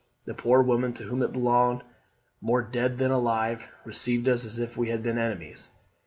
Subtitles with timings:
[0.25, 1.83] The poor woman to whom it belonged,
[2.41, 5.69] more dead than alive, received us as if we had been enemies.